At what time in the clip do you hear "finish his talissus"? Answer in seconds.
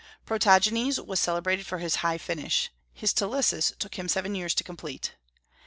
2.17-3.71